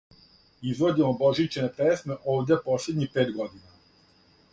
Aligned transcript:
Изводимо 0.69 1.09
божићне 1.21 1.65
песме 1.79 2.15
овде 2.33 2.55
последњих 2.69 3.09
пет 3.19 3.29
година. 3.37 3.69